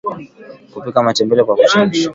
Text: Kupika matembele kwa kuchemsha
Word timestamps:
Kupika 0.73 1.03
matembele 1.05 1.43
kwa 1.43 1.55
kuchemsha 1.55 2.09